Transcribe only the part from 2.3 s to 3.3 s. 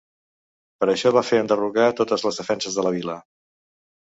defenses de la vila.